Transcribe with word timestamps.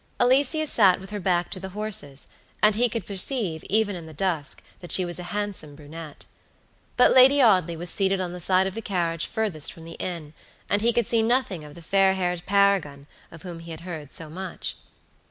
Alicia 0.19 0.65
sat 0.65 0.99
with 0.99 1.11
her 1.11 1.19
back 1.19 1.51
to 1.51 1.59
the 1.59 1.69
horses, 1.77 2.25
and 2.63 2.73
he 2.73 2.89
could 2.89 3.05
perceive, 3.05 3.63
even 3.69 3.95
in 3.95 4.07
the 4.07 4.15
dusk, 4.15 4.63
that 4.79 4.91
she 4.91 5.05
was 5.05 5.19
a 5.19 5.29
handsome 5.29 5.75
brunette; 5.75 6.25
but 6.97 7.13
Lady 7.13 7.39
Audley 7.39 7.77
was 7.77 7.91
seated 7.91 8.19
on 8.19 8.33
the 8.33 8.39
side 8.41 8.65
of 8.65 8.73
the 8.73 8.81
carriage 8.81 9.27
furthest 9.27 9.71
from 9.71 9.85
the 9.85 9.97
inn, 9.99 10.33
and 10.71 10.81
he 10.81 10.91
could 10.91 11.05
see 11.05 11.21
nothing 11.21 11.63
of 11.63 11.75
the 11.75 11.83
fair 11.83 12.15
haired 12.15 12.47
paragon 12.47 13.05
of 13.29 13.43
whom 13.43 13.59
he 13.59 13.69
had 13.69 13.81
heard 13.81 14.11
so 14.11 14.27
much. 14.27 14.73